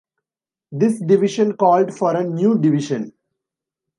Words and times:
This 0.71 0.99
division 0.99 1.55
called 1.57 1.95
for 1.95 2.15
a 2.17 2.23
new 2.23 2.57
division. 2.57 3.13